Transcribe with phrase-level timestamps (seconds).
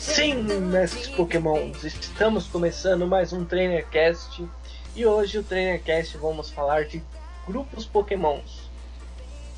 [0.00, 4.48] Sim, mestres Pokémons, estamos começando mais um Trainercast
[4.96, 7.02] e hoje o Trainercast vamos falar de
[7.46, 8.70] grupos Pokémons.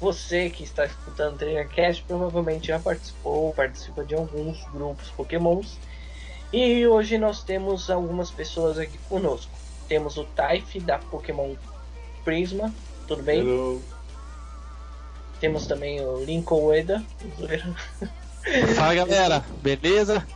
[0.01, 5.79] Você que está escutando o Trainercast provavelmente já participou, participa de alguns grupos Pokémons
[6.53, 9.53] e hoje nós temos algumas pessoas aqui conosco.
[9.87, 11.55] Temos o Taif da Pokémon
[12.25, 12.75] Prisma,
[13.07, 13.39] tudo bem?
[13.43, 13.81] Hello.
[15.39, 17.01] Temos também o Lincoln Ueda.
[18.77, 20.27] Fala galera, beleza?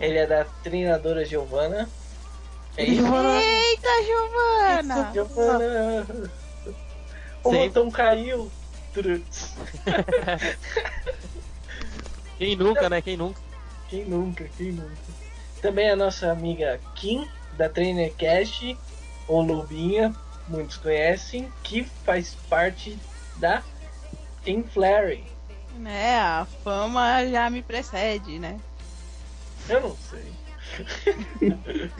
[0.00, 1.88] Ele é da treinadora Giovana.
[2.76, 3.02] É isso?
[3.04, 5.10] Eita, Giovana!
[5.12, 6.06] Giovana!
[7.42, 7.68] O Sempre.
[7.68, 8.50] botão caiu.
[12.38, 13.02] Quem nunca, né?
[13.02, 13.40] Quem nunca?
[13.88, 14.96] Quem nunca, quem nunca.
[15.60, 18.76] Também a nossa amiga Kim, da Trainer Cash,
[19.26, 20.14] ou Lobinha,
[20.48, 22.96] muitos conhecem, que faz parte
[23.36, 23.62] da
[24.44, 25.24] Team Flary.
[25.78, 28.58] Né, a fama já me precede, né?
[29.68, 30.32] Eu não sei.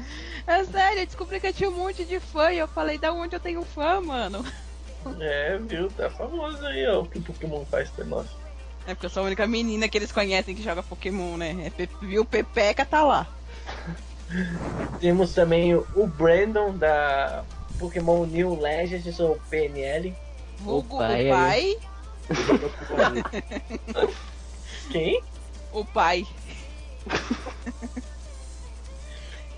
[0.47, 3.12] É sério, eu descobri que eu tinha um monte de fã e eu falei, da
[3.12, 4.44] onde eu tenho fã, mano?
[5.20, 5.91] É, viu?
[5.91, 8.27] Tá famoso aí, ó, o que o Pokémon faz pra nós.
[8.86, 11.66] É porque eu sou a única menina que eles conhecem que joga Pokémon, né?
[11.66, 13.27] É, Pe- viu, Pepeca tá lá.
[15.00, 17.44] Temos também o o Brandon da
[17.78, 20.14] Pokémon New Legends, ou PNL.
[20.59, 21.77] Vulgo o e pai.
[24.91, 25.22] Quem?
[25.72, 26.27] O pai.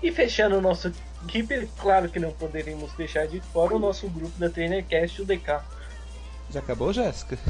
[0.01, 0.91] E fechando o nosso
[1.25, 5.61] equipe, claro que não poderíamos deixar de fora o nosso grupo da TrainerCast, o DK.
[6.51, 7.37] Já acabou, Jéssica?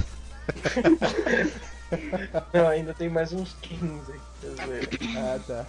[2.53, 4.19] Não, ainda tem mais uns 15 aí.
[4.55, 4.89] pra ver.
[5.15, 5.65] Ah, tá.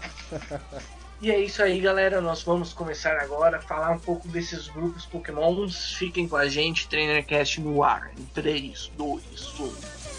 [1.21, 2.21] E é isso aí, galera.
[2.21, 5.95] Nós vamos começar agora a falar um pouco desses grupos Pokémons.
[5.95, 8.13] Fiquem com a gente, TrainerCast no ar.
[8.17, 9.23] Em 3, 2,
[9.59, 10.18] 1.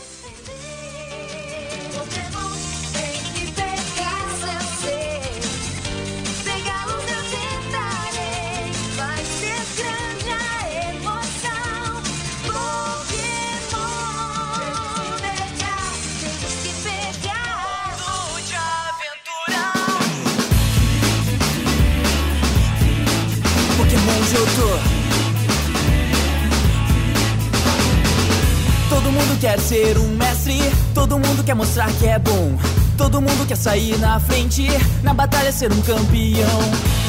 [29.09, 30.59] Todo mundo quer ser um mestre,
[30.93, 32.55] todo mundo quer mostrar que é bom.
[32.95, 34.67] Todo mundo quer sair na frente,
[35.02, 36.59] na batalha ser um campeão.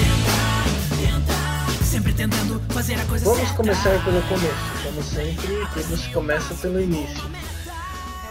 [0.00, 0.64] Tentar,
[0.96, 3.54] tentar, sempre tentando fazer a coisa Vamos certa.
[3.54, 4.82] começar pelo começo.
[4.82, 7.22] Como sempre, tudo se começa pelo início.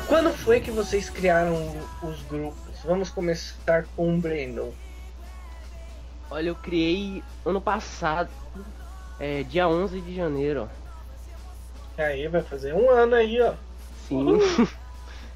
[0.08, 1.72] Quando foi que vocês criaram
[2.02, 2.74] os grupos?
[2.84, 4.72] Vamos começar com o Brandon.
[6.32, 8.32] Olha, eu criei ano passado,
[9.20, 10.68] é, dia 11 de janeiro.
[12.00, 13.54] Aí, vai fazer um ano aí, ó.
[14.08, 14.38] Sim,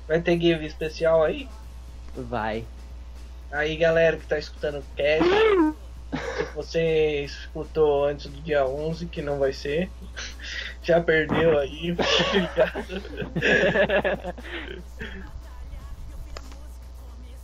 [0.07, 1.47] Vai ter give especial aí?
[2.15, 2.65] vai.
[3.51, 5.23] Aí, galera que tá escutando o cast,
[6.37, 9.89] se você escutou antes do dia 11, que não vai ser,
[10.81, 11.91] já perdeu aí,
[12.27, 13.03] obrigado.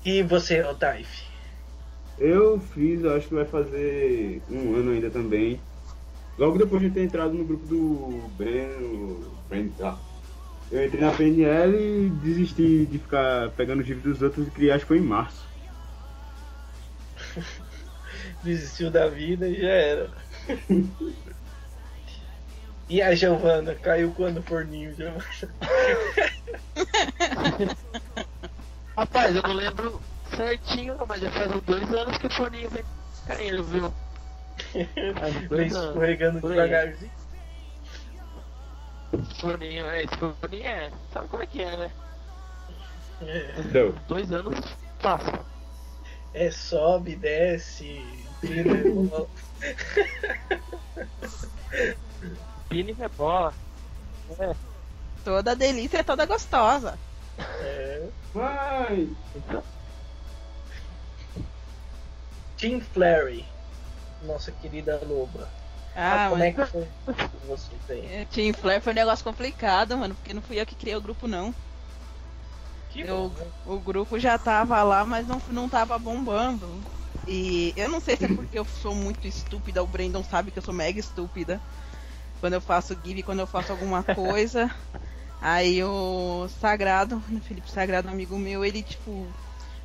[0.06, 1.24] E você, Otaif?
[2.18, 5.60] Eu fiz, eu acho que vai fazer um ano ainda também.
[6.40, 9.30] Logo depois de ter entrado no grupo do Breno.
[9.50, 9.98] Breno tá.
[10.72, 14.76] Eu entrei na PNL e desisti de ficar pegando os vídeos dos outros e criar,
[14.76, 15.46] acho que foi em março.
[18.42, 20.10] Desistiu da vida e já era.
[22.92, 25.22] E a Giovana caiu quando o forninho, Giovana?
[28.98, 30.02] Rapaz, eu não lembro
[30.36, 32.84] certinho, mas já faz uns dois anos que o foninho vem
[33.28, 33.94] caindo, viu?
[34.74, 35.88] Vem dois anos.
[35.90, 37.12] escorregando devagarzinho.
[39.40, 40.92] Foninho, é, esse foninho é.
[41.14, 41.92] Sabe como é que é, né?
[43.22, 44.60] É, Então, Dois anos
[45.02, 45.40] passa.
[46.34, 48.02] é sobe, desce,
[48.42, 49.30] vira e volta.
[52.70, 53.54] Pini rebola.
[54.40, 54.56] É,
[55.24, 56.98] Toda delícia é toda gostosa.
[57.40, 58.08] É.
[58.34, 59.10] vai!
[59.36, 59.64] então,
[62.58, 63.46] Team Flary,
[64.22, 65.52] nossa querida loba.
[65.94, 66.92] Ah, como é mas que foi
[67.46, 68.12] vocês aí?
[68.12, 71.02] é, Team Flare foi um negócio complicado, mano, porque não fui eu que criei o
[71.02, 71.56] grupo, não.
[72.90, 73.54] Que Eu- bom, né?
[73.64, 76.88] O grupo já tava lá, mas não, não tava bombando.
[77.26, 80.58] E eu não sei se é porque eu sou muito estúpida, o Brandon sabe que
[80.58, 81.62] eu sou mega estúpida.
[82.40, 84.72] Quando eu faço give, quando eu faço alguma coisa.
[85.42, 89.36] Aí o Sagrado, o Felipe Sagrado, um amigo meu, ele tipo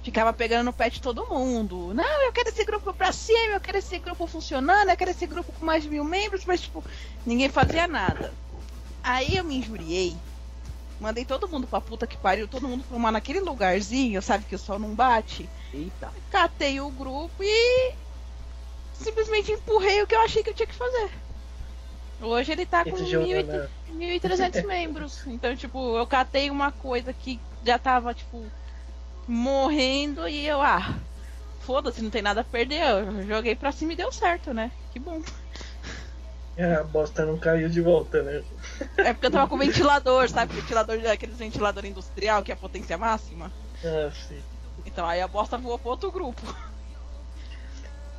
[0.04, 1.94] ficava pegando no pé de todo mundo.
[1.94, 5.26] Não, eu quero esse grupo pra cima, eu quero esse grupo funcionando, eu quero esse
[5.26, 6.84] grupo com mais de mil membros, mas tipo,
[7.24, 8.32] ninguém fazia nada.
[9.02, 10.14] Aí eu me injuriei.
[11.00, 14.58] Mandei todo mundo pra puta que pariu, todo mundo tomar naquele lugarzinho, sabe que o
[14.58, 15.48] sol não bate.
[15.72, 16.12] Eita.
[16.30, 17.94] catei o grupo e
[18.92, 21.10] simplesmente empurrei o que eu achei que eu tinha que fazer.
[22.20, 25.26] Hoje ele tá com Esse 1.300 Giovana, 1.300 membros.
[25.26, 28.44] Então, tipo, eu catei uma coisa que já tava, tipo,
[29.26, 30.94] morrendo e eu, ah,
[31.60, 32.82] foda-se, não tem nada a perder.
[32.82, 34.70] Eu joguei pra cima e deu certo, né?
[34.92, 35.20] Que bom.
[36.58, 38.42] a bosta não caiu de volta, né?
[38.98, 40.54] É porque eu tava com ventilador, sabe?
[40.54, 43.50] Ventilador, aqueles ventilador industrial que é a potência máxima.
[43.84, 44.40] Ah, sim.
[44.86, 46.42] Então aí a bosta voou pro outro grupo.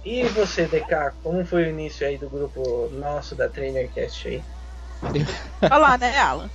[0.04, 4.44] E você, DK, como foi o início aí do grupo nosso da TrainerCast aí?
[5.64, 6.50] Olha lá, né, Alan?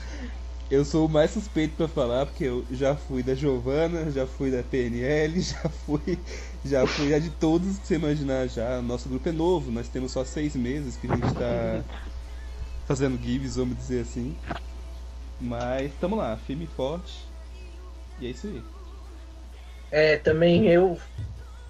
[0.71, 4.53] Eu sou o mais suspeito pra falar, porque eu já fui da Giovana, já fui
[4.53, 6.19] da PNL, já fui.
[6.65, 8.81] Já fui já de todos que você imaginar já.
[8.81, 11.85] Nosso grupo é novo, nós temos só seis meses que a gente tá
[12.87, 14.37] fazendo gives, vamos dizer assim.
[15.41, 17.15] Mas tamo lá, firme e forte.
[18.21, 18.63] E é isso aí.
[19.91, 20.97] É, também eu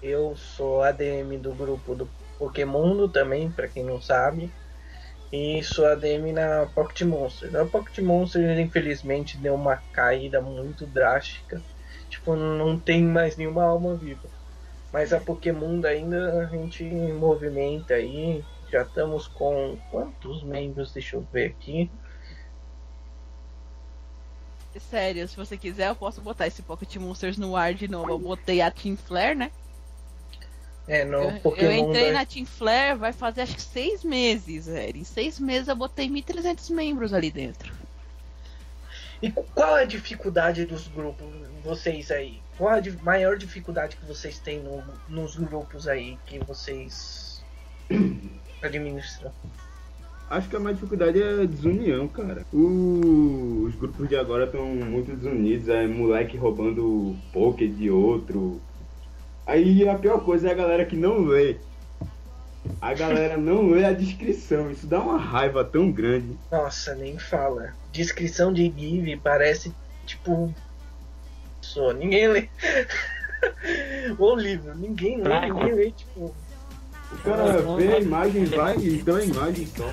[0.01, 2.07] eu sou ADM do grupo do
[2.37, 4.51] Pokémundo também, pra quem não sabe.
[5.31, 7.55] E sou ADM na Pocket Monsters.
[7.55, 11.61] A Pocket Monsters infelizmente deu uma caída muito drástica.
[12.09, 14.27] Tipo, não tem mais nenhuma alma viva.
[14.91, 18.43] Mas a Pokémundo ainda a gente movimenta aí.
[18.69, 20.93] Já estamos com quantos membros?
[20.93, 21.89] Deixa eu ver aqui.
[24.79, 28.11] Sério, se você quiser, eu posso botar esse Pocket Monsters no ar de novo.
[28.11, 29.51] Eu botei a Team Flare, né?
[30.91, 31.89] É, no Eu, eu Pokémon.
[31.89, 34.97] entrei na Team Flare, vai fazer acho que seis meses, velho.
[34.97, 37.71] Em seis meses eu botei 1.300 membros ali dentro.
[39.21, 41.27] E qual é a dificuldade dos grupos,
[41.63, 42.41] vocês aí?
[42.57, 47.41] Qual a di- maior dificuldade que vocês têm no- nos grupos aí que vocês
[48.61, 49.31] administram?
[50.29, 52.45] Acho que a maior dificuldade é a desunião, cara.
[52.51, 58.61] O- Os grupos de agora estão muito desunidos, é moleque roubando poker de outro.
[59.45, 61.57] Aí a pior coisa é a galera que não lê.
[62.79, 66.37] A galera não lê a descrição, isso dá uma raiva tão grande.
[66.51, 67.73] Nossa, nem fala.
[67.91, 69.73] Descrição de Give parece
[70.05, 70.53] tipo.
[71.61, 72.49] Só, ninguém lê.
[74.17, 76.35] o livro, ninguém lê, ninguém lê, tipo.
[77.11, 79.89] O cara vê a imagem, vai e dá a imagem só.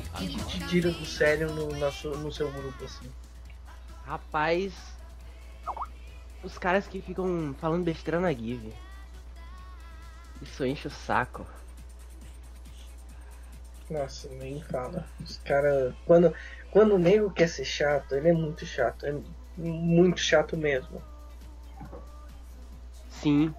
[0.00, 3.10] O que, te tira do sério no, nosso, no seu grupo, assim?
[4.04, 4.74] Rapaz.
[6.42, 8.72] Os caras que ficam falando besteira na Give.
[10.42, 11.46] Isso enche o saco.
[13.90, 15.06] Nossa, nem fala.
[15.20, 15.94] Os caras.
[16.06, 16.34] Quando,
[16.70, 19.04] quando o nego quer ser chato, ele é muito chato.
[19.04, 19.14] É
[19.56, 21.02] muito chato mesmo.
[23.10, 23.54] Sim.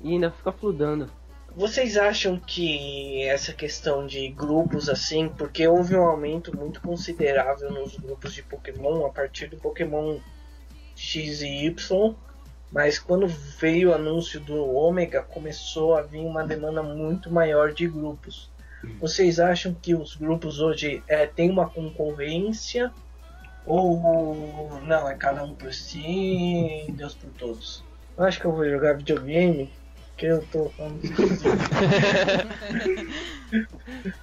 [0.00, 1.10] E ainda fica fludando.
[1.58, 7.96] Vocês acham que essa questão de grupos assim, porque houve um aumento muito considerável nos
[7.96, 10.20] grupos de Pokémon a partir do Pokémon
[10.94, 12.14] X e Y,
[12.70, 17.88] mas quando veio o anúncio do Ômega começou a vir uma demanda muito maior de
[17.88, 18.48] grupos.
[19.00, 22.92] Vocês acham que os grupos hoje é, têm uma concorrência
[23.66, 27.82] ou não, é cada um por si Deus por todos?
[28.16, 29.68] Eu acho que eu vou jogar videogame,
[30.18, 31.00] que eu tô falando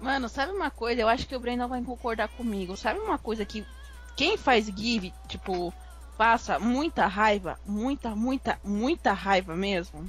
[0.00, 1.00] Mano, sabe uma coisa?
[1.00, 2.76] Eu acho que o Brandon vai concordar comigo.
[2.76, 3.66] Sabe uma coisa que
[4.16, 5.74] quem faz give, tipo,
[6.16, 10.08] passa muita raiva, muita, muita, muita raiva mesmo?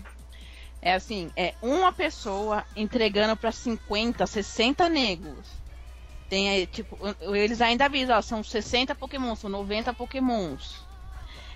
[0.82, 5.48] É assim, é uma pessoa entregando pra 50, 60 negros.
[6.30, 6.98] Tem tipo,
[7.34, 10.88] eles ainda avisam, ó, são 60 pokémons, são 90 pokémons.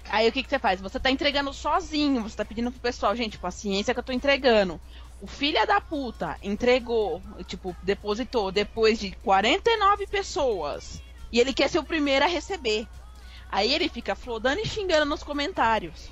[0.09, 0.81] Aí o que, que você faz?
[0.81, 4.79] Você tá entregando sozinho, você tá pedindo pro pessoal, gente, paciência que eu tô entregando.
[5.21, 11.01] O filho da puta entregou, tipo, depositou depois de 49 pessoas.
[11.31, 12.87] E ele quer ser o primeiro a receber.
[13.49, 16.11] Aí ele fica flodando e xingando nos comentários.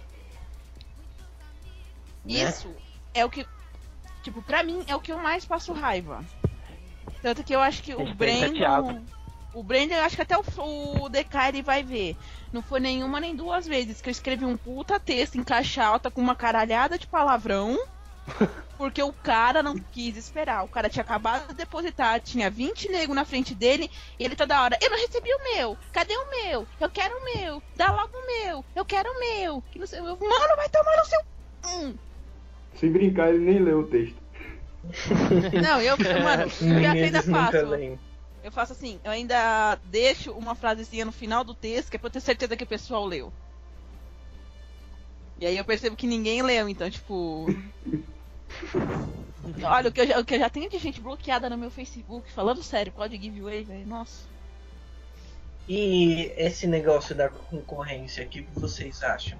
[2.23, 2.49] Né?
[2.49, 2.73] Isso
[3.13, 3.45] é o que.
[4.23, 6.23] Tipo, pra mim é o que eu mais passo raiva.
[7.21, 7.99] Tanto que eu acho que o.
[8.53, 9.01] Thiago.
[9.53, 10.43] O Brandon, eu acho que até o,
[11.01, 12.15] o DK ele vai ver.
[12.53, 16.09] Não foi nenhuma nem duas vezes que eu escrevi um puta texto em caixa alta
[16.09, 17.77] com uma caralhada de palavrão.
[18.77, 20.63] Porque o cara não quis esperar.
[20.63, 24.61] O cara tinha acabado de depositar, tinha 20 nego na frente dele, e ele toda
[24.61, 26.67] hora, eu não recebi o meu, cadê o meu?
[26.79, 29.63] Eu quero o meu, dá logo o meu, eu quero o meu.
[29.71, 31.19] Que não sei, eu, mano, vai tomar no seu.
[31.67, 31.93] Hum.
[32.75, 34.15] Se brincar, ele nem leu o texto.
[35.61, 38.10] Não, eu, mano, eu ainda faço.
[38.43, 42.07] Eu faço assim, eu ainda deixo uma frasezinha no final do texto, que é pra
[42.07, 43.31] eu ter certeza que o pessoal leu.
[45.39, 47.47] E aí eu percebo que ninguém leu, então, tipo.
[49.63, 51.71] Olha, o que, eu já, o que eu já tenho de gente bloqueada no meu
[51.71, 53.87] Facebook, falando sério, pode giveaway, velho.
[53.87, 54.29] Nossa.
[55.67, 59.39] E esse negócio da concorrência, o que vocês acham?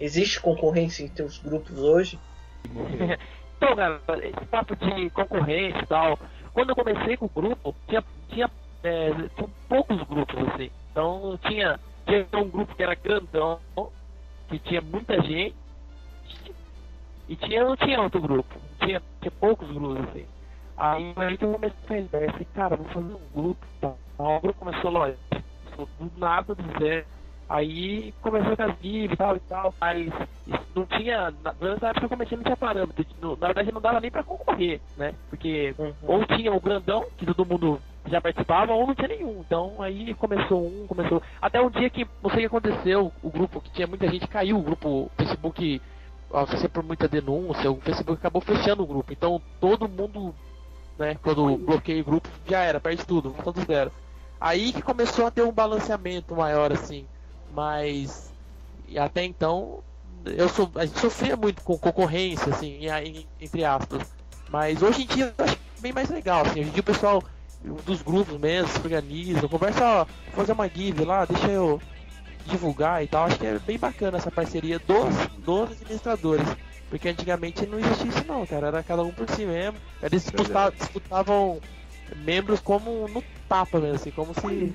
[0.00, 2.18] Existe concorrência entre os grupos hoje?
[3.58, 6.16] Então, cara, esse papo de concorrência e tal,
[6.52, 8.50] quando eu comecei com o grupo, tinha, tinha,
[8.82, 10.70] é, tinha poucos grupos, assim.
[10.90, 13.60] Então tinha, tinha um grupo que era grandão,
[14.48, 15.54] que tinha muita gente,
[17.28, 20.26] e tinha, não tinha outro grupo, tinha, tinha poucos grupos, assim.
[20.76, 23.92] Aí que eu comecei a ideia, falei, cara, vou fazer um grupo, tá?
[24.18, 25.18] Aí o grupo começou, lógico,
[25.98, 27.06] do nada, do zero.
[27.48, 30.12] Aí começou com as gives e tal e tal, mas
[30.76, 31.30] não tinha.
[31.42, 33.06] Na na época eu comecei não tinha parâmetro.
[33.22, 35.14] não- Na verdade não dava nem pra concorrer, né?
[35.30, 35.94] Porque Uhum.
[36.02, 39.40] ou tinha o grandão, que todo mundo já participava, ou não tinha nenhum.
[39.40, 41.22] Então aí começou um, começou.
[41.40, 44.26] Até um dia que não sei o que aconteceu, o grupo, que tinha muita gente,
[44.28, 45.80] caiu o grupo, o Facebook,
[46.58, 49.10] foi por muita denúncia, o Facebook acabou fechando o grupo.
[49.10, 50.34] Então todo mundo,
[50.98, 53.90] né, quando bloqueia o grupo, já era, perde tudo, volta do zero.
[54.38, 57.06] Aí que começou a ter um balanceamento maior, assim.
[57.54, 58.32] Mas
[58.86, 59.82] e até então
[60.24, 62.80] eu sou, a gente sofria muito com concorrência, assim,
[63.40, 64.02] entre aspas.
[64.50, 66.60] Mas hoje em dia eu acho bem mais legal, assim.
[66.60, 67.22] Hoje em dia o pessoal
[67.84, 71.80] dos grupos mesmo se organiza, conversa, ó, fazer uma give lá, deixa eu
[72.46, 73.26] divulgar e tal.
[73.26, 75.14] Acho que é bem bacana essa parceria dos,
[75.44, 76.46] dos administradores.
[76.88, 78.68] Porque antigamente não existia isso não, cara.
[78.68, 79.78] Era cada um por si mesmo.
[80.02, 81.60] Eles disputa- disputavam
[82.16, 84.74] membros como no tapa mesmo, assim, como se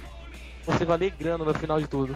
[0.65, 2.15] você valer grana no final de tudo.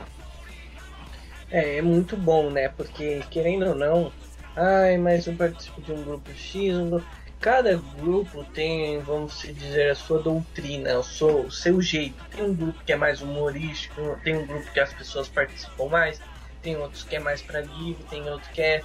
[1.49, 2.69] É, é muito bom, né?
[2.69, 4.11] Porque, querendo ou não,
[4.55, 7.07] ai, mas eu participo de um grupo X, um grupo...
[7.39, 12.21] cada grupo tem, vamos dizer, a sua doutrina, o seu, o seu jeito.
[12.31, 16.19] Tem um grupo que é mais humorístico, tem um grupo que as pessoas participam mais,
[16.61, 18.81] tem outros que é mais pra livre, tem outro que é.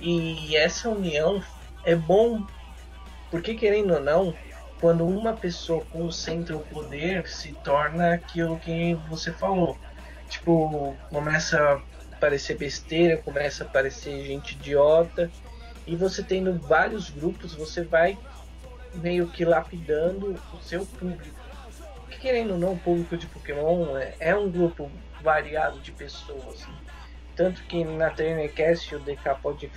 [0.00, 1.42] E essa união
[1.84, 2.44] é bom,
[3.30, 4.34] porque querendo ou não,
[4.80, 9.78] quando uma pessoa concentra o poder, se torna aquilo que você falou.
[10.28, 11.80] Tipo, começa
[12.22, 15.30] a aparecer besteira, começa a aparecer gente idiota.
[15.86, 18.16] E você tendo vários grupos, você vai
[18.94, 21.36] meio que lapidando o seu público.
[22.20, 24.88] Querendo ou não, o público de Pokémon é, é um grupo
[25.20, 26.66] variado de pessoas.
[27.34, 29.70] Tanto que na TrainerCast o DK pode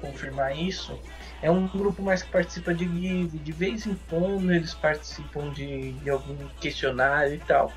[0.00, 0.98] confirmar isso.
[1.42, 5.92] É um grupo mais que participa de Give, de vez em quando eles participam de,
[5.92, 7.70] de algum questionário e tal.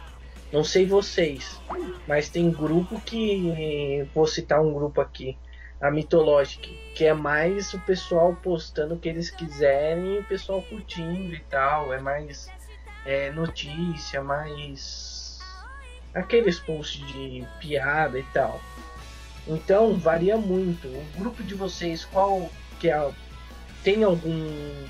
[0.55, 1.59] Não sei vocês,
[2.07, 4.07] mas tem grupo que.
[4.15, 5.37] Vou citar um grupo aqui,
[5.81, 11.35] a Mythologic, que é mais o pessoal postando o que eles quiserem o pessoal curtindo
[11.35, 11.91] e tal.
[11.91, 12.49] É mais
[13.05, 15.39] é, notícia, mais.
[16.13, 18.61] aqueles posts de piada e tal.
[19.45, 20.87] Então varia muito.
[20.87, 23.11] O grupo de vocês, qual que é.
[23.83, 24.87] Tem algum.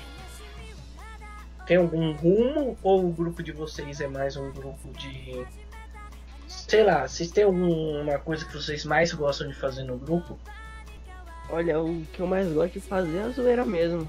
[1.66, 5.44] Tem algum rumo ou o grupo de vocês é mais um grupo de.
[6.46, 10.38] Sei lá, vocês têm alguma coisa que vocês mais gostam de fazer no grupo?
[11.50, 14.08] Olha, o que eu mais gosto de fazer é a zoeira mesmo.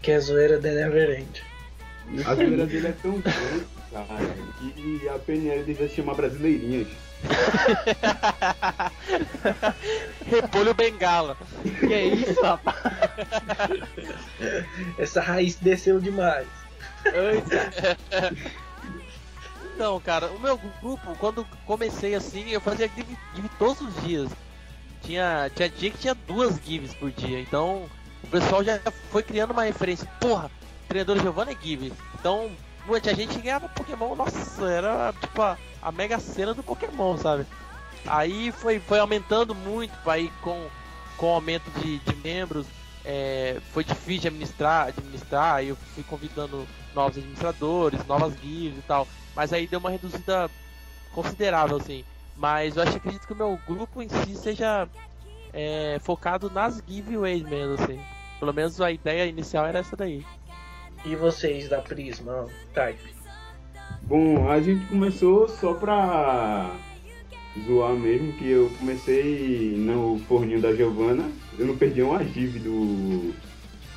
[0.00, 1.42] Que é a zoeira da Neverend.
[2.24, 4.06] A zoeira dele é tão grande, cara,
[4.74, 6.88] que a PNL devia se chamar Brasileirinhas.
[10.26, 11.36] Repolho bengala.
[11.78, 12.76] Que é isso, rapaz?
[14.98, 16.46] Essa raiz desceu demais.
[19.74, 24.30] Então, cara, o meu grupo, quando comecei assim, eu fazia give, give todos os dias.
[25.02, 27.40] Tinha, tinha dia que tinha duas gives por dia.
[27.40, 27.88] Então,
[28.22, 28.78] o pessoal já
[29.10, 30.06] foi criando uma referência.
[30.20, 30.50] Porra,
[30.86, 31.92] treinador Giovanna é give.
[32.18, 32.50] Então,
[33.00, 37.46] tinha gente que ganhava Pokémon, nossa, era tipo a, a mega cena do Pokémon, sabe?
[38.06, 40.66] Aí foi, foi aumentando muito, aí com,
[41.16, 42.66] com o aumento de, de membros,
[43.04, 48.82] é, foi difícil de administrar, administrar, aí eu fui convidando novos administradores, novas gives e
[48.82, 49.06] tal.
[49.34, 50.50] Mas aí deu uma reduzida
[51.12, 52.04] considerável, assim.
[52.36, 54.88] Mas eu acho acredito que o meu grupo em si seja
[55.52, 58.00] é, focado nas giveaways mesmo, assim.
[58.38, 60.24] Pelo menos a ideia inicial era essa daí.
[61.04, 63.14] E vocês da Prisma, Type?
[64.02, 66.70] Bom, a gente começou só pra
[67.66, 73.32] zoar mesmo, que eu comecei no forninho da Giovana, eu não perdi uma give do,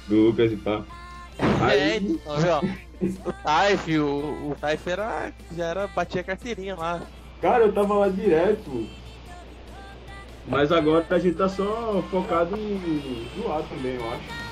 [0.08, 0.86] do Lucas e tal.
[1.40, 3.18] É, Aí, então, viu?
[3.26, 7.02] O Taif, o, o Taif era, já era, batia a carteirinha lá.
[7.42, 8.88] cara, eu tava lá direto.
[10.48, 14.43] Mas agora a gente tá só focado em zoar também, eu acho.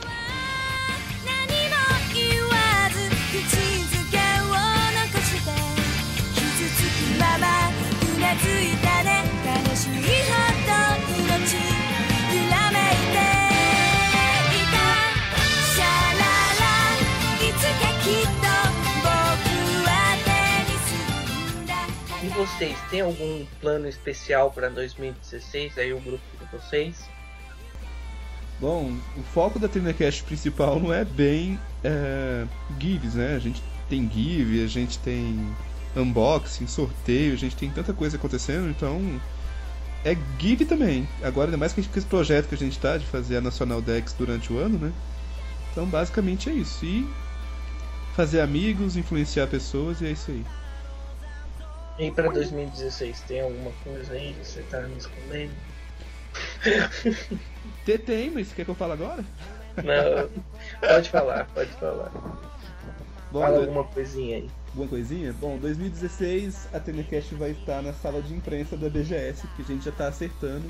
[22.24, 27.10] E vocês, têm algum plano especial para 2016 aí o grupo de vocês?
[28.62, 32.48] Bom, o foco da Trinacast principal não é bem é,
[32.80, 33.36] gives, né?
[33.36, 35.54] A gente tem give, a gente tem
[35.96, 39.20] unboxing, sorteio, a gente tem tanta coisa acontecendo, então
[40.06, 41.08] é give também.
[41.24, 43.38] Agora, ainda mais que a gente- com esse projeto que a gente tá de fazer
[43.38, 44.92] a Nacional Dex durante o ano, né?
[45.72, 46.86] Então, basicamente é isso.
[46.86, 47.08] E
[48.16, 50.46] fazer amigos, influenciar pessoas e é isso aí.
[52.00, 55.52] E para 2016, tem alguma coisa aí que você tá me escondendo?
[57.86, 59.24] Tem, tem, mas quer que eu fale agora?
[59.84, 60.30] Não,
[60.80, 62.12] pode falar, pode falar.
[63.32, 64.50] Bom, Fala do- alguma coisinha aí.
[64.72, 65.34] Alguma coisinha?
[65.34, 69.84] Bom, 2016 a TNCast vai estar na sala de imprensa da BGS, que a gente
[69.84, 70.66] já está acertando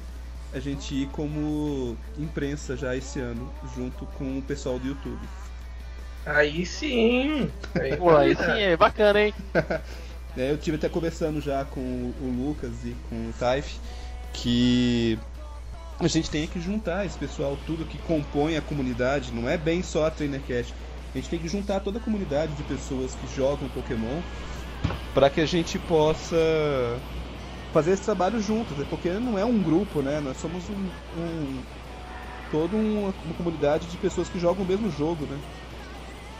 [0.53, 5.21] a gente ir como imprensa já esse ano, junto com o pessoal do YouTube.
[6.25, 7.49] Aí sim!
[7.79, 9.33] Aí, Pô, aí sim é bacana, hein?
[10.37, 13.77] É, eu tive até conversando já com o Lucas e com o Taif
[14.31, 15.19] que
[15.99, 19.83] a gente tem que juntar esse pessoal, tudo que compõe a comunidade, não é bem
[19.83, 20.73] só a TrainerCast.
[21.13, 24.21] A gente tem que juntar toda a comunidade de pessoas que jogam Pokémon
[25.13, 26.37] para que a gente possa
[27.73, 28.85] fazer esse trabalho juntos, né?
[28.89, 30.19] porque não é um grupo, né?
[30.21, 31.63] Nós somos um, um
[32.51, 35.37] toda uma, uma comunidade de pessoas que jogam o mesmo jogo, né?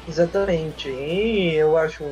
[0.08, 0.90] Exatamente.
[0.90, 2.04] E eu acho,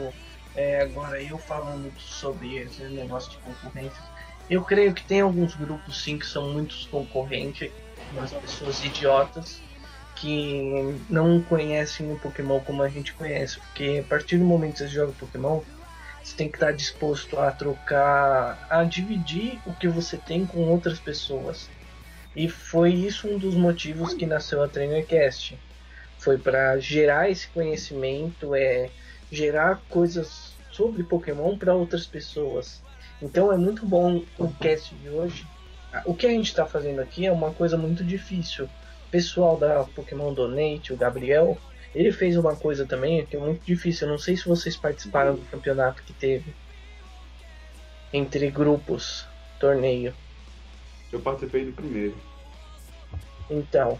[0.55, 4.01] é, agora eu falando sobre esse negócio de concorrência,
[4.49, 7.71] eu creio que tem alguns grupos sim que são muitos concorrentes,
[8.11, 9.61] umas pessoas idiotas
[10.19, 14.79] que não conhecem o Pokémon como a gente conhece, porque a partir do momento que
[14.79, 15.61] você joga Pokémon,
[16.23, 20.99] você tem que estar disposto a trocar, a dividir o que você tem com outras
[20.99, 21.69] pessoas.
[22.35, 25.57] E foi isso um dos motivos que nasceu a TrainerCast
[26.19, 28.89] foi para gerar esse conhecimento, é
[29.31, 32.81] gerar coisas sobre Pokémon para outras pessoas.
[33.21, 35.47] Então é muito bom o cast de hoje.
[36.05, 38.69] O que a gente está fazendo aqui é uma coisa muito difícil.
[39.11, 41.57] Pessoal da Pokémon Donate, o Gabriel,
[41.95, 44.07] ele fez uma coisa também que é muito difícil.
[44.07, 46.53] Eu não sei se vocês participaram do campeonato que teve
[48.13, 49.25] entre grupos,
[49.59, 50.13] torneio.
[51.11, 52.15] Eu participei do primeiro.
[53.49, 53.99] Então,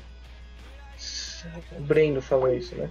[1.72, 2.90] o Brendo falou isso, né?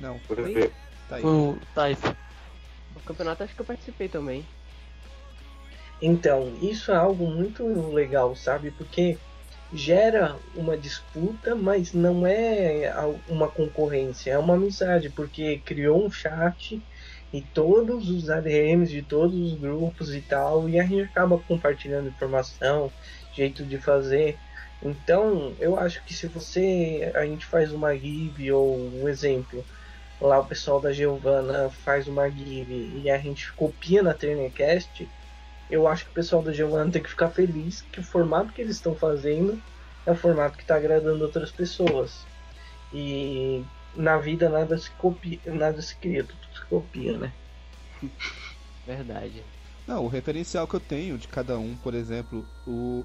[0.00, 0.70] Não, Foi-
[1.08, 1.24] tá aí.
[1.24, 2.14] O Taif.
[2.94, 4.44] O campeonato acho que eu participei também.
[6.00, 8.70] Então, isso é algo muito legal, sabe?
[8.72, 9.16] Porque
[9.72, 12.92] gera uma disputa, mas não é
[13.28, 16.82] uma concorrência, é uma amizade, porque criou um chat
[17.32, 22.08] e todos os ADMs de todos os grupos e tal, e a gente acaba compartilhando
[22.08, 22.92] informação,
[23.34, 24.36] jeito de fazer.
[24.82, 29.64] Então, eu acho que se você a gente faz uma give ou um exemplo,
[30.20, 35.08] lá o pessoal da Giovana faz uma give e a gente copia na TrainerCast,
[35.72, 38.60] eu acho que o pessoal da Giovanna tem que ficar feliz que o formato que
[38.60, 39.60] eles estão fazendo
[40.06, 42.24] é o formato que está agradando outras pessoas.
[42.92, 43.64] E
[43.96, 47.32] na vida nada se copia, nada se cria, tudo se copia, né?
[48.86, 49.42] Verdade.
[49.86, 53.04] Não, o referencial que eu tenho de cada um, por exemplo, o,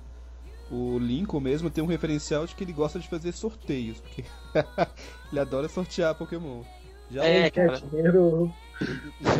[0.70, 4.24] o Lincoln mesmo tem um referencial de que ele gosta de fazer sorteios, porque
[5.32, 6.64] ele adora sortear Pokémon.
[7.10, 7.80] Já, É, o, cara.
[7.80, 8.54] Dinheiro-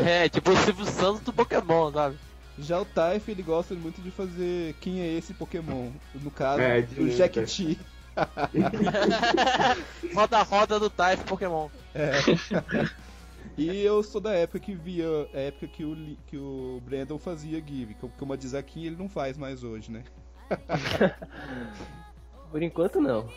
[0.06, 2.18] É, tipo o Silvio Santos do Pokémon, sabe?
[2.60, 5.92] Já o Taif ele gosta muito de fazer quem é esse Pokémon.
[6.16, 7.80] No caso, É, o de- Jackty.
[10.14, 11.70] roda roda do Taif Pokémon.
[11.94, 12.12] É.
[13.58, 15.96] E eu sou da época que via, a época que o,
[16.28, 20.04] que o Brandon fazia give, que como a Dizaquinha ele não faz mais hoje, né?
[22.52, 23.28] Por enquanto não.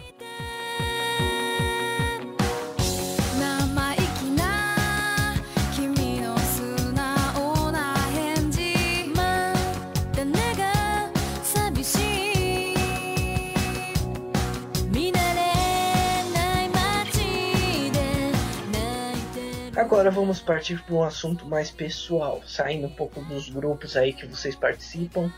[19.90, 24.24] Agora vamos partir para um assunto mais pessoal, saindo um pouco dos grupos aí que
[24.24, 25.33] vocês participam.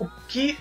[0.00, 0.56] O que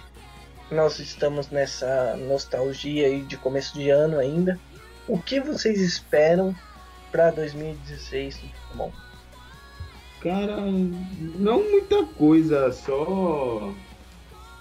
[0.70, 4.60] nós estamos nessa nostalgia aí de começo de ano ainda?
[5.08, 6.54] O que vocês esperam
[7.10, 8.92] para 2016 no Pokémon?
[10.22, 10.58] Cara,
[11.40, 13.74] não muita coisa, só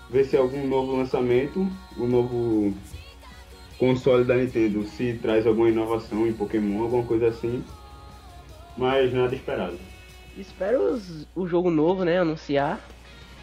[0.09, 2.73] ver se algum novo lançamento, o novo
[3.81, 7.65] console da Nintendo, se traz alguma inovação em Pokémon, alguma coisa assim.
[8.77, 9.79] Mas nada esperado.
[10.37, 12.19] Espero os- o jogo novo, né?
[12.19, 12.81] Anunciar.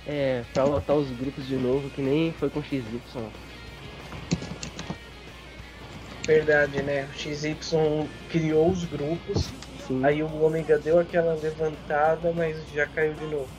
[0.06, 2.82] É, pra lotar os grupos de novo, que nem foi com XY.
[6.26, 7.06] Verdade, né?
[7.06, 9.52] O XY criou os grupos,
[9.88, 10.04] Sim.
[10.04, 13.50] aí o Omega deu aquela levantada, mas já caiu de novo.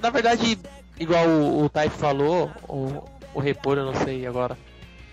[0.00, 0.58] na verdade,
[0.98, 3.02] igual o, o Type falou, o,
[3.34, 4.56] o Repolho, eu não sei agora,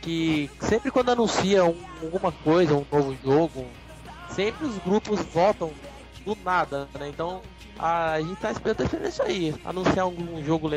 [0.02, 3.70] que sempre quando anuncia um- alguma coisa, um novo jogo,
[4.38, 5.72] sempre os grupos votam
[6.24, 7.10] do nada, né?
[7.10, 7.42] Então
[7.80, 10.70] a gente tá esperando tá isso aí, anunciar um, um jogo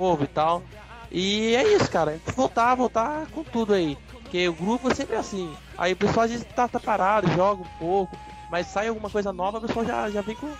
[0.00, 0.62] novo e tal.
[1.10, 3.98] E é isso, cara, voltar, voltar com tudo aí.
[4.10, 5.54] Porque o grupo é sempre assim.
[5.76, 8.16] Aí o pessoal às vezes tá, tá parado, joga um pouco,
[8.50, 10.50] mas sai alguma coisa nova, o pessoal já, já vem com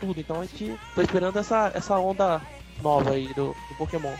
[0.00, 0.18] tudo.
[0.18, 2.42] Então a gente tá esperando essa, essa onda
[2.82, 4.14] nova aí do, do Pokémon.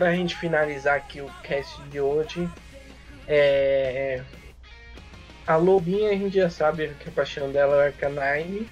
[0.00, 2.48] Pra gente finalizar aqui o cast de hoje,
[3.28, 4.24] é...
[5.46, 8.66] a Lobinha a gente já sabe que a paixão dela é o Arcanine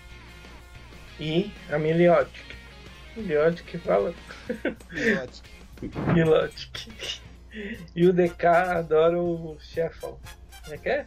[1.21, 2.57] e a Meliotic.
[3.15, 4.15] Meliotic fala?
[6.15, 7.21] Meliotic.
[7.95, 10.19] E o DK adora o chefão.
[10.63, 11.07] Como é que é?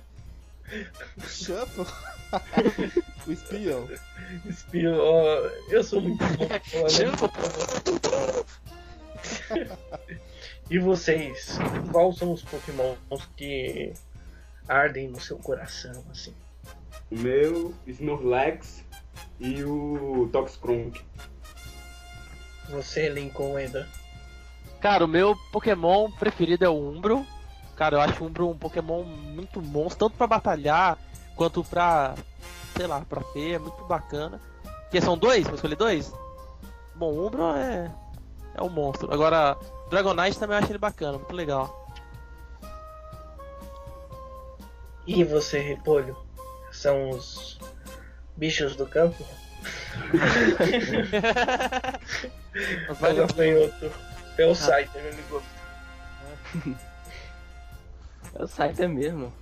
[1.28, 1.88] Shuffle?
[3.26, 3.90] o espião.
[4.46, 6.48] Espio, ó, eu sou muito bom.
[6.78, 8.72] olha.
[10.70, 11.58] E vocês?
[11.92, 12.96] Quais são os Pokémon
[13.36, 13.94] que
[14.68, 16.34] ardem no seu coração, assim?
[17.12, 18.86] O meu, Snorlax
[19.40, 21.02] e o Toxcronk.
[22.70, 23.88] Você, Lincoln Eda.
[24.80, 27.26] Cara, o meu Pokémon preferido é o Umbro.
[27.76, 30.98] Cara, eu acho o Umbro um Pokémon muito monstro, tanto pra batalhar
[31.36, 32.16] quanto pra,
[32.78, 34.40] sei lá, pra ter, é muito bacana.
[34.90, 35.46] Que são dois?
[35.46, 36.14] Vou escolher dois?
[36.96, 37.92] Bom, o Umbro é,
[38.56, 39.14] é um monstro.
[39.14, 39.58] Agora,
[39.90, 41.82] Dragonite também eu acho ele bacana, muito legal.
[45.06, 46.16] E você, Repolho?
[46.72, 47.60] São os
[48.38, 49.26] bichos do campo?
[53.00, 53.92] Vai, Ou gafanhoto?
[54.38, 55.50] É o Scyther, ele gosta.
[58.36, 59.34] É o Scyther mesmo.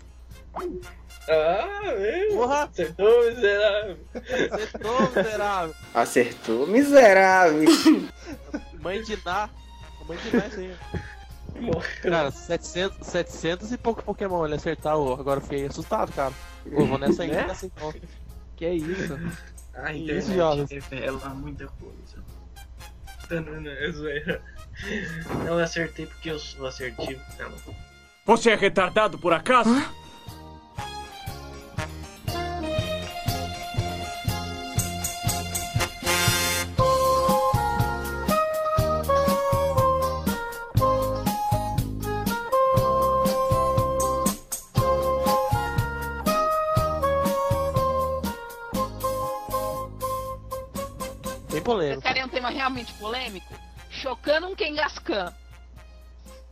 [1.29, 2.37] Ah, meu!
[2.37, 2.63] Porra!
[2.63, 3.97] Acertou, miserável!
[4.51, 5.75] Acertou, miserável!
[5.93, 7.69] Acertou, miserável.
[8.81, 9.49] Mãe de Ná.
[10.07, 10.75] Mãe de Ná, isso aí.
[11.61, 11.81] Morreu.
[12.03, 15.13] Cara, 700, 700 e pouco Pokémon ele acertar o.
[15.13, 16.33] Agora eu fiquei assustado, cara.
[16.73, 17.45] Pô, vou nessa aí, Né?
[17.47, 17.93] nessa então.
[18.55, 19.17] Que é isso?
[19.75, 20.69] A Isso, internet jovens.
[20.71, 22.23] revela muita coisa.
[23.29, 24.41] Tanana, é zoeira.
[25.45, 27.21] Não acertei porque eu sou assertivo.
[27.37, 27.75] Não.
[28.25, 29.73] Você é retardado por acaso?
[29.73, 29.83] Bem
[52.99, 53.53] polêmico?
[53.89, 55.33] Chocando um Kangaskhan.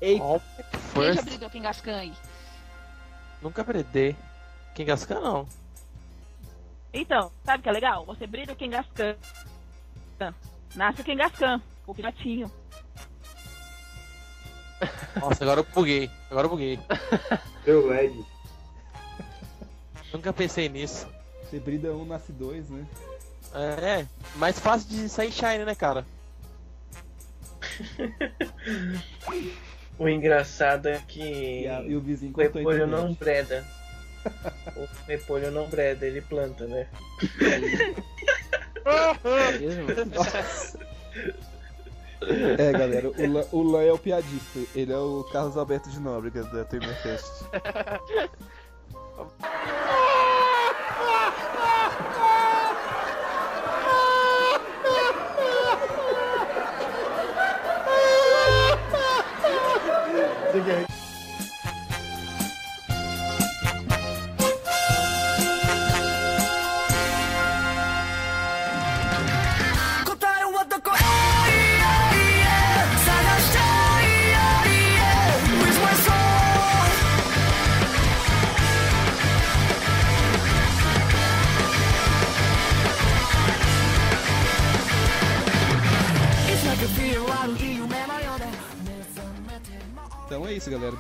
[0.01, 2.13] Ei, Ó, Quem já First, brilhou Kangaskhan aí?
[3.41, 3.65] nunca.
[4.75, 5.47] Quem gasca não.
[6.93, 8.05] Então, sabe o que é legal?
[8.05, 9.15] Você brilha o Kangaskhan.
[10.75, 12.51] Nasce o Kangaskhan, o filhotinho.
[15.19, 16.09] Nossa, agora eu buguei.
[16.29, 16.79] Agora eu buguei.
[17.63, 18.23] Seu LED.
[20.13, 21.07] Nunca pensei nisso.
[21.43, 22.85] Você brida um, nasce dois, né?
[23.53, 24.05] É,
[24.35, 26.05] mais fácil de sair shine, né, cara?
[29.99, 33.65] O engraçado é que E, a- e o vizinho o repolho não breda.
[34.75, 36.87] O repolho não breda, ele planta, né?
[39.59, 39.87] mesmo?
[42.57, 44.59] É, galera, o Lan, o Lan é o piadista.
[44.75, 47.43] Ele é o Carlos Alberto de Nóbrega da Timerfest.
[60.57, 61.06] Então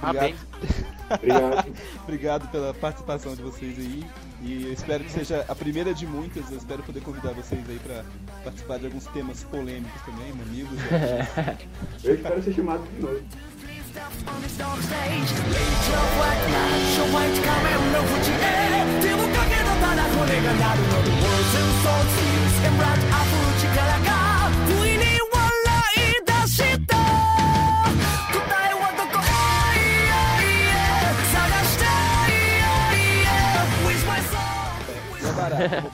[0.09, 0.35] Obrigado.
[1.09, 1.73] Obrigado.
[2.03, 4.05] Obrigado pela participação de vocês aí.
[4.41, 6.49] E eu espero que seja a primeira de muitas.
[6.51, 8.03] Eu espero poder convidar vocês aí para
[8.43, 10.79] participar de alguns temas polêmicos também, amigos.
[12.03, 13.21] eu espero ser chamado de novo.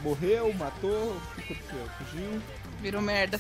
[0.02, 1.90] Morreu, matou, o que aconteceu?
[1.98, 2.42] Fugiu?
[2.82, 3.40] Virou merda.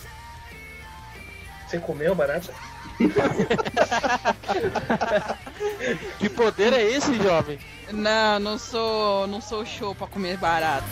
[1.67, 2.53] Você comeu barata?
[6.19, 7.57] que poder é esse, jovem?
[7.91, 10.85] Não, não sou, não sou show pra comer barata.